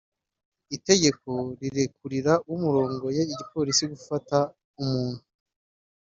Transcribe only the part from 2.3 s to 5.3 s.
uwurongoye igipolisi gufata umuntu